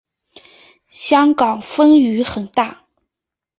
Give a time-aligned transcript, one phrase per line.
[0.89, 2.87] 香港风雨很大